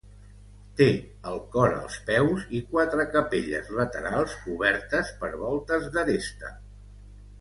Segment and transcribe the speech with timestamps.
[0.77, 0.85] Té
[1.31, 6.55] el cor als peus i quatre capelles laterals cobertes per voltes d'aresta.